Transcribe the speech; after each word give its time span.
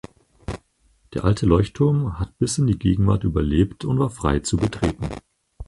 Der 1.13 1.25
alte 1.25 1.45
Leuchtturm 1.45 2.17
hat 2.17 2.35
bis 2.39 2.57
in 2.57 2.65
die 2.65 2.79
Gegenwart 2.79 3.23
überlebt 3.23 3.85
und 3.85 3.99
war 3.99 4.09
frei 4.09 4.39
zu 4.39 4.57
betreten. 4.57 5.07